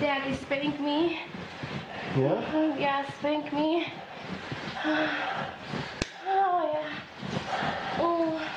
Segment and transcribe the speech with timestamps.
[0.00, 1.18] Daddy, spank me.
[2.18, 2.76] Yeah?
[2.78, 3.86] Yeah, spank me.
[6.28, 6.90] Oh, yeah.
[7.98, 8.55] Oh.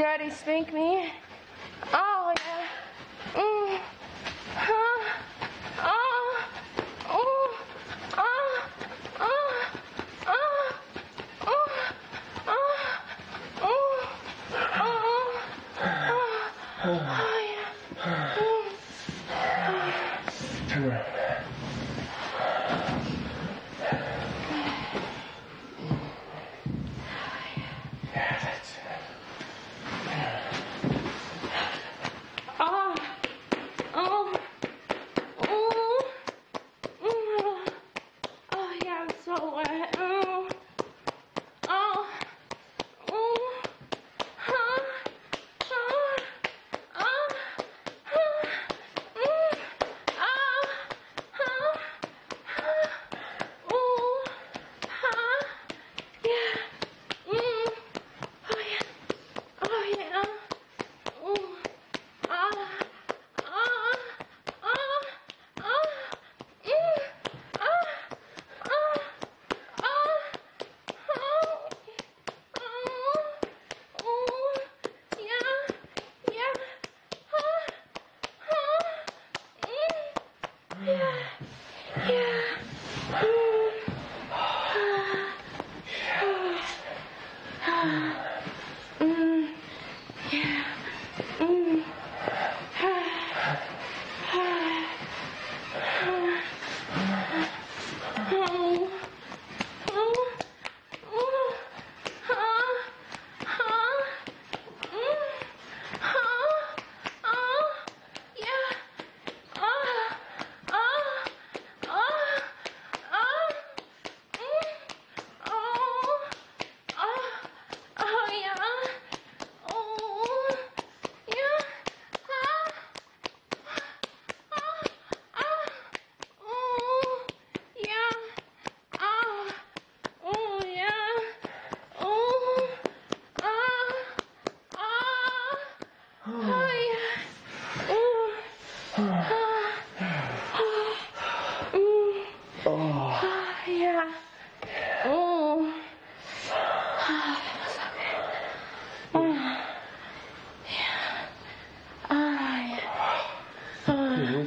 [0.00, 1.12] Daddy, spank me.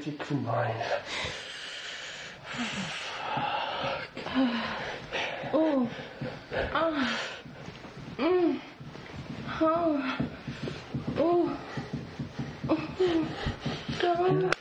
[0.03, 0.75] Deep from mine.
[4.35, 4.63] Oh.
[5.53, 5.89] Oh.
[6.73, 7.19] Oh.
[8.19, 8.61] Oh.
[11.17, 11.57] Oh.
[12.67, 13.27] Oh.
[14.01, 14.53] Don't.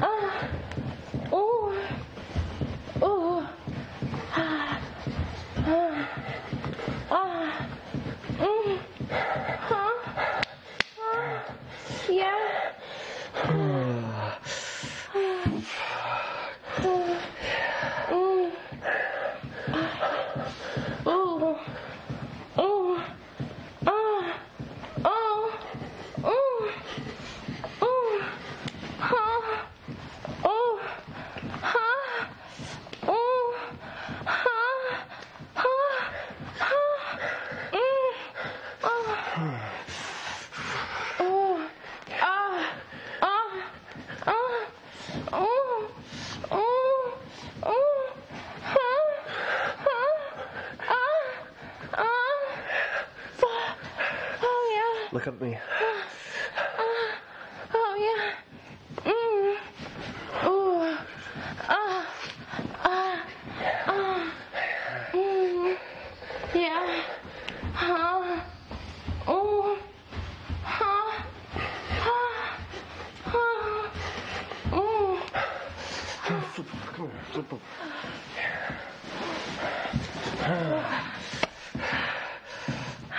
[0.00, 0.30] Ah.
[1.32, 1.72] Oh.
[3.02, 3.46] Oh.
[4.32, 4.80] Ah.
[5.56, 6.08] Ah.
[7.10, 7.66] Ah.
[8.38, 8.78] Mm.
[9.68, 9.92] Huh?
[10.98, 11.42] Ah.
[12.08, 13.79] Yeah.
[45.32, 45.90] Oh,
[46.50, 47.18] oh,
[47.62, 48.12] oh,
[48.62, 49.02] huh,
[49.78, 50.12] huh,
[50.88, 51.24] ah,
[51.94, 53.44] ah,
[54.42, 55.08] oh yeah.
[55.12, 55.56] Look at me.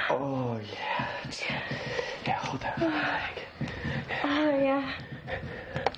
[0.09, 1.07] Oh yeah.
[2.25, 3.45] Yeah, hold that leg.
[4.23, 4.91] Oh yeah.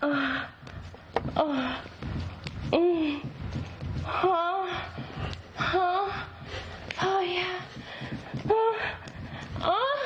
[0.01, 0.45] Oh.
[1.35, 1.81] Oh.
[2.71, 3.21] Mm.
[4.03, 4.67] Huh.
[5.55, 6.11] Huh.
[7.01, 7.61] Oh yeah.
[8.49, 8.77] Oh.
[9.61, 9.99] Oh.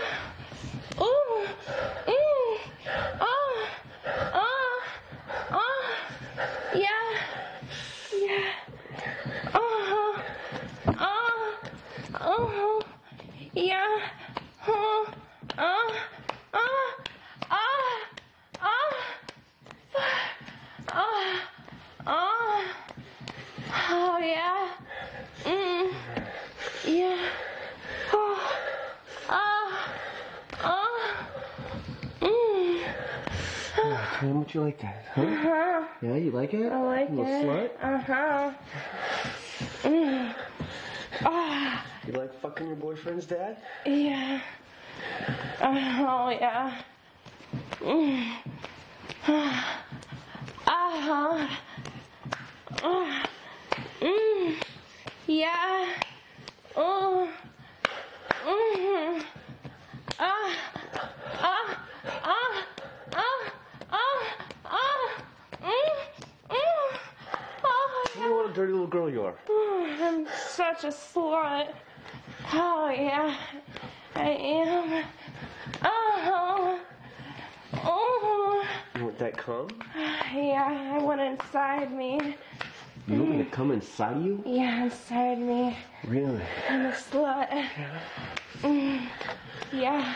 [1.01, 1.47] Ooh.
[2.07, 2.57] Mm.
[3.21, 3.67] Oh.
[4.33, 4.81] Oh.
[5.51, 5.83] Oh.
[6.75, 7.07] Yeah.
[8.13, 8.51] Yeah.
[9.53, 10.21] Uh-huh.
[10.99, 11.53] Oh.
[12.15, 12.83] Oh.
[13.53, 13.99] Yeah.
[14.59, 15.05] Huh.
[15.57, 15.91] Uh.
[16.53, 16.59] Uh.
[17.49, 17.87] Ah.
[18.61, 18.97] Ah.
[20.89, 21.39] Oh,
[22.07, 22.63] oh,
[23.89, 24.69] oh yeah.
[25.43, 25.93] Mm.
[26.85, 27.29] Yeah.
[28.13, 28.39] Oh,
[29.29, 29.71] oh,
[30.63, 31.27] oh.
[32.21, 32.81] Mm.
[33.77, 35.25] Yeah, tell me what you like that, huh?
[35.25, 35.87] Huh.
[36.01, 36.71] Yeah, you like it?
[36.71, 37.45] I like Little it.
[37.45, 37.69] slut?
[37.81, 38.51] Uh huh.
[39.83, 40.33] Mm.
[41.23, 43.57] Ah, You like fucking your boyfriend's dad?
[43.85, 44.41] yeah.
[45.61, 46.81] Uh, oh yeah.
[47.81, 48.33] Mm.
[49.27, 49.83] Ah.
[50.67, 51.47] Uh-huh.
[52.83, 53.25] Uh,
[54.01, 54.55] mm.
[55.27, 55.85] Yeah.
[56.75, 57.27] Oh.
[58.45, 59.23] Mm.
[60.19, 60.55] Ah.
[61.39, 61.77] Ah.
[62.23, 62.63] Ah.
[63.13, 63.51] Ah.
[63.91, 64.23] Ah.
[64.65, 65.23] Ah.
[65.63, 65.95] Mm.
[66.49, 66.99] Mm.
[67.63, 69.35] Oh, You know what a dirty little girl you are.
[69.47, 71.75] Oh, I'm such a slut.
[72.53, 73.37] Oh yeah,
[74.15, 75.05] I am.
[75.83, 76.79] Oh.
[77.83, 78.65] Oh.
[78.95, 79.67] You want that cum?
[80.33, 82.35] Yeah, I want inside me.
[83.07, 84.41] You want me to come inside you?
[84.43, 85.77] Yeah, inside me.
[86.07, 86.41] Really?
[86.67, 87.67] I'm a slut.
[88.63, 89.05] Mm.
[89.71, 90.15] Yeah.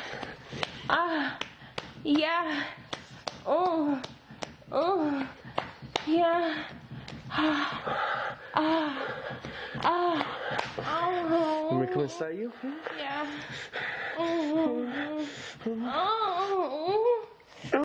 [0.89, 1.38] Ah.
[2.03, 2.63] Yeah.
[3.45, 4.01] Oh.
[4.71, 5.27] Oh.
[6.07, 6.55] Yeah.
[7.33, 8.11] Ah.
[8.53, 9.15] Ah.
[9.83, 11.68] Ah.
[11.69, 12.03] Want me to come Oh.
[12.03, 12.51] inside you?
[12.98, 13.27] Yeah.
[14.18, 15.25] Oh.
[15.68, 17.20] Oh.